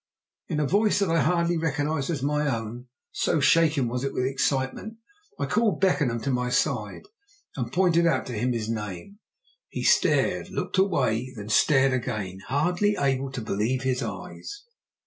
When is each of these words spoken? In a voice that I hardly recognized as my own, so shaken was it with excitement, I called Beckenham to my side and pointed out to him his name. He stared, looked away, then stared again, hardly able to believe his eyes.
In 0.47 0.59
a 0.59 0.65
voice 0.65 0.97
that 0.97 1.11
I 1.11 1.19
hardly 1.21 1.59
recognized 1.59 2.09
as 2.09 2.23
my 2.23 2.47
own, 2.47 2.87
so 3.11 3.39
shaken 3.39 3.87
was 3.87 4.03
it 4.03 4.13
with 4.15 4.25
excitement, 4.25 4.95
I 5.39 5.45
called 5.45 5.79
Beckenham 5.79 6.19
to 6.21 6.31
my 6.31 6.49
side 6.49 7.03
and 7.55 7.71
pointed 7.71 8.07
out 8.07 8.25
to 8.25 8.33
him 8.33 8.51
his 8.51 8.67
name. 8.67 9.19
He 9.69 9.83
stared, 9.83 10.49
looked 10.49 10.79
away, 10.79 11.31
then 11.35 11.49
stared 11.49 11.93
again, 11.93 12.39
hardly 12.47 12.95
able 12.97 13.31
to 13.33 13.41
believe 13.41 13.83
his 13.83 14.01
eyes. 14.01 14.63